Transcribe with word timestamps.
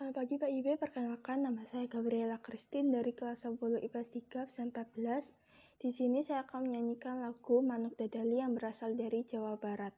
Selamat 0.00 0.16
pagi 0.16 0.40
Pak 0.40 0.48
Ibe, 0.48 0.72
perkenalkan 0.80 1.44
nama 1.44 1.60
saya 1.68 1.84
Gabriela 1.84 2.40
Christine 2.40 2.88
dari 2.88 3.12
kelas 3.12 3.44
10 3.44 3.84
IPS 3.84 4.08
3 4.32 4.48
pesan 4.48 4.72
14. 4.72 4.96
Di 5.76 5.92
sini 5.92 6.24
saya 6.24 6.48
akan 6.48 6.72
menyanyikan 6.72 7.20
lagu 7.20 7.60
Manuk 7.60 8.00
Dadali 8.00 8.40
yang 8.40 8.56
berasal 8.56 8.96
dari 8.96 9.28
Jawa 9.28 9.60
Barat. 9.60 9.92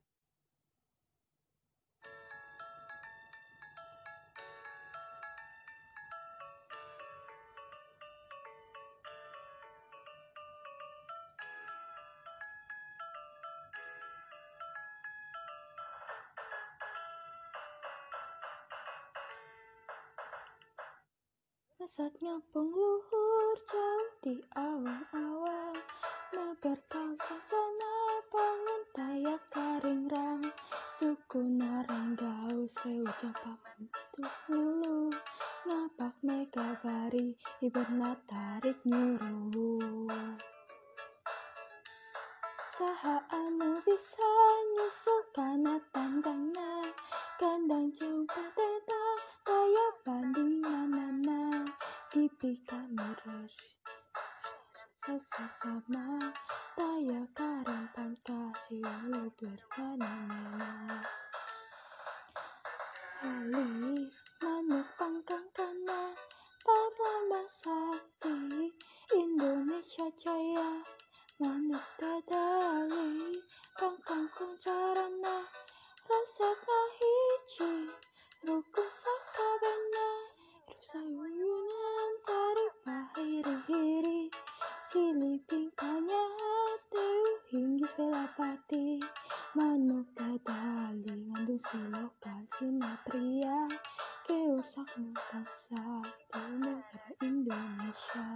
Saatnya 21.82 22.38
pengluhur 22.54 23.58
jauh 23.66 24.10
di 24.22 24.38
awang-awang 24.54 25.74
Meberkau 26.30 27.10
sana 27.18 27.94
bangun 28.30 28.82
tayak 28.94 29.42
karing 29.50 30.06
rang. 30.06 30.46
Suku 30.94 31.42
naranggau 31.42 32.70
sewu 32.70 33.02
capak 33.18 33.58
untuk 33.82 34.30
hulu 34.46 35.10
Ngapak 35.66 36.14
mega 36.22 36.78
bari 36.86 37.34
iberna 37.58 38.14
tarik 38.30 38.78
nyuruh. 38.86 40.38
Saha 42.78 43.26
anu 43.26 43.74
bisa 43.82 44.30
nyusul 44.78 45.22
kana 45.34 45.82
tandangna 45.90 46.81
Dipika 52.52 52.84
mirus 52.92 53.56
Sesama 55.00 56.20
Taya 56.76 57.24
karempan 57.32 58.12
kasih 58.28 58.84
lu 59.08 59.32
berkanana 59.40 61.00
Ali 63.24 64.04
manuk 64.44 64.84
pangkang 65.00 65.48
kana 65.56 66.12
Parama 66.60 67.40
sakti 67.48 68.68
Indonesia 69.16 70.12
Jaya. 70.20 70.84
Manuk 71.40 71.86
dadali 71.96 73.40
Pangkang 73.80 74.28
kuncarana 74.36 75.48
Rasa 76.04 76.52
Siliping 85.22 85.70
kanya 85.78 86.24
teu 86.90 87.22
hinggi 87.54 87.86
pelapati 87.94 88.98
Manuk 89.54 90.10
dadali 90.18 91.14
ngandung 91.30 91.62
silokan 91.62 92.42
sinatria 92.50 93.70
Keusak 94.26 94.90
mutasa 94.98 96.02
di 96.26 96.42
negara 96.58 97.14
Indonesia 97.22 98.26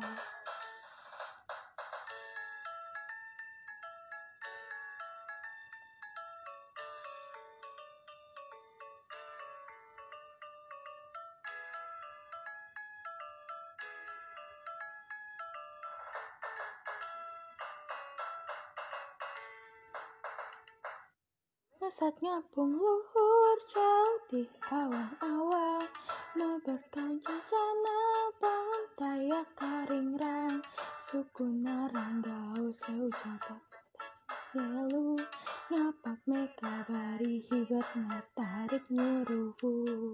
Saatnya 21.86 22.42
luhur 22.58 23.58
jauh 23.70 24.18
di 24.26 24.42
awang-awang 24.74 25.86
Meberkan 26.34 27.22
jana 27.22 28.00
bangun 28.42 28.84
tayak 28.98 29.46
karing 29.54 30.18
rang 30.18 30.58
Suku 30.98 31.46
naranggau 31.46 32.74
sewu 32.74 33.06
jabat 33.06 33.62
Lalu. 34.58 35.14
Ngapak 35.70 36.18
meka 36.26 36.74
bari 36.90 37.46
hibat 37.54 37.86
tarik 38.34 38.82
nyuruhu 38.90 40.10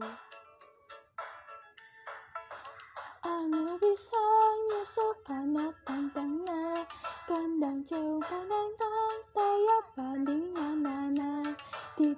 Anu 3.24 3.80
bisa 3.80 4.31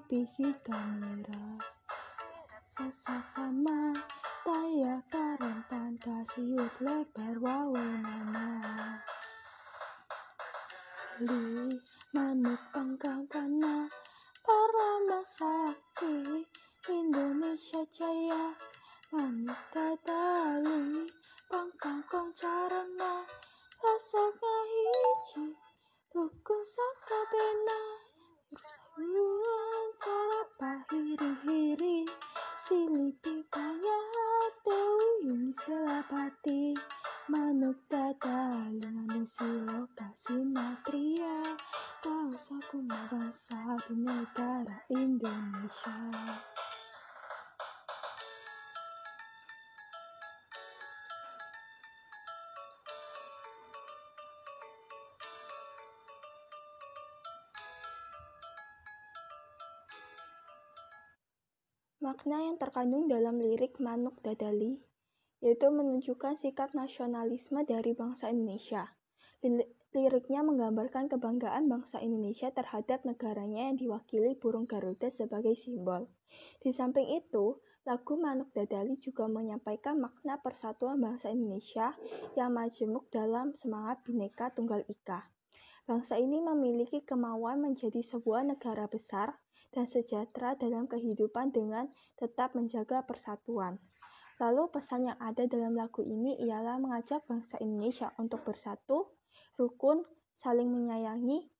Dipikir 0.04 0.52
kamera 0.60 1.56
Sesama 2.76 3.96
Taya 4.44 5.00
karentan 5.08 5.96
kasih 5.96 6.60
lebar 6.84 7.40
wawenana 7.40 9.00
Li 11.24 11.72
manuk 12.12 12.60
pangkang 12.76 13.24
kana 13.32 13.88
Parama 14.44 15.24
sakti 15.24 16.44
Indonesia 16.92 17.88
Jaya 17.96 18.52
Manuk 19.08 19.60
dadali 19.72 20.93
kasinatria 40.14 41.42
Kau 41.98 42.30
saku 42.38 42.86
bangsa 42.86 43.58
negara 43.90 44.78
Indonesia 44.86 45.98
Makna 61.98 62.38
yang 62.38 62.62
terkandung 62.62 63.10
dalam 63.10 63.42
lirik 63.42 63.82
Manuk 63.82 64.22
Dadali 64.22 64.78
yaitu 65.42 65.66
menunjukkan 65.74 66.38
sikap 66.38 66.70
nasionalisme 66.72 67.66
dari 67.68 67.92
bangsa 67.92 68.32
Indonesia. 68.32 68.94
Liriknya 69.94 70.40
menggambarkan 70.40 71.12
kebanggaan 71.12 71.68
bangsa 71.68 72.00
Indonesia 72.00 72.48
terhadap 72.48 73.04
negaranya 73.04 73.68
yang 73.68 73.76
diwakili 73.76 74.34
burung 74.40 74.64
Garuda 74.64 75.12
sebagai 75.12 75.52
simbol. 75.52 76.08
Di 76.64 76.72
samping 76.72 77.12
itu, 77.12 77.60
lagu 77.84 78.16
Manuk 78.16 78.50
Dadali 78.56 78.96
juga 78.96 79.28
menyampaikan 79.28 80.00
makna 80.00 80.40
persatuan 80.40 80.96
bangsa 80.96 81.28
Indonesia 81.28 81.92
yang 82.34 82.56
majemuk 82.56 83.12
dalam 83.12 83.52
semangat 83.52 84.00
Bhinneka 84.02 84.48
Tunggal 84.56 84.82
Ika. 84.88 85.28
Bangsa 85.84 86.16
ini 86.16 86.40
memiliki 86.40 87.04
kemauan 87.04 87.60
menjadi 87.60 88.00
sebuah 88.00 88.48
negara 88.48 88.88
besar 88.88 89.36
dan 89.76 89.84
sejahtera 89.84 90.56
dalam 90.56 90.88
kehidupan 90.88 91.52
dengan 91.52 91.92
tetap 92.16 92.56
menjaga 92.56 93.04
persatuan. 93.04 93.76
Lalu 94.42 94.72
pesan 94.72 95.06
yang 95.12 95.18
ada 95.20 95.46
dalam 95.46 95.78
lagu 95.78 96.02
ini 96.02 96.34
ialah 96.42 96.80
mengajak 96.80 97.22
bangsa 97.30 97.60
Indonesia 97.62 98.10
untuk 98.18 98.42
bersatu, 98.42 99.12
rukun, 99.58 100.02
saling 100.34 100.70
menyayangi, 100.70 101.50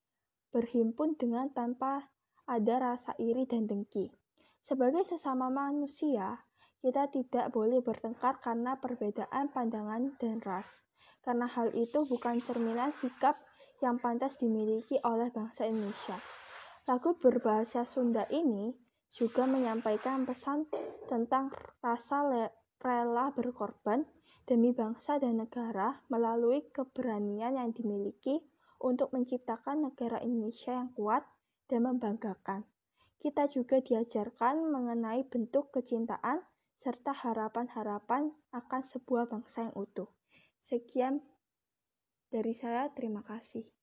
berhimpun 0.50 1.18
dengan 1.18 1.50
tanpa 1.50 2.10
ada 2.46 2.78
rasa 2.78 3.16
iri 3.18 3.48
dan 3.48 3.66
dengki. 3.66 4.12
Sebagai 4.60 5.04
sesama 5.04 5.52
manusia, 5.52 6.44
kita 6.84 7.08
tidak 7.08 7.48
boleh 7.52 7.80
bertengkar 7.80 8.40
karena 8.44 8.76
perbedaan 8.76 9.48
pandangan 9.48 10.16
dan 10.20 10.40
ras. 10.44 10.68
Karena 11.24 11.48
hal 11.48 11.72
itu 11.72 12.04
bukan 12.04 12.40
cerminan 12.44 12.92
sikap 12.92 13.36
yang 13.80 13.96
pantas 13.96 14.36
dimiliki 14.36 15.00
oleh 15.00 15.32
bangsa 15.32 15.64
Indonesia. 15.64 16.20
Lagu 16.84 17.16
berbahasa 17.16 17.88
Sunda 17.88 18.28
ini 18.28 18.76
juga 19.08 19.48
menyampaikan 19.48 20.28
pesan 20.28 20.68
tentang 21.08 21.48
rasa 21.80 22.50
rela 22.84 23.32
berkorban 23.32 24.04
demi 24.44 24.76
bangsa 24.76 25.16
dan 25.16 25.40
negara 25.40 26.04
melalui 26.12 26.64
keberanian 26.70 27.56
yang 27.56 27.72
dimiliki 27.72 28.44
untuk 28.80 29.10
menciptakan 29.16 29.88
negara 29.90 30.20
Indonesia 30.20 30.76
yang 30.76 30.92
kuat 30.92 31.24
dan 31.66 31.88
membanggakan. 31.88 32.68
Kita 33.18 33.48
juga 33.48 33.80
diajarkan 33.80 34.68
mengenai 34.68 35.24
bentuk 35.24 35.72
kecintaan 35.72 36.44
serta 36.84 37.16
harapan-harapan 37.16 38.28
akan 38.52 38.82
sebuah 38.84 39.32
bangsa 39.32 39.72
yang 39.72 39.74
utuh. 39.74 40.12
Sekian 40.60 41.24
dari 42.28 42.52
saya, 42.52 42.92
terima 42.92 43.24
kasih. 43.24 43.73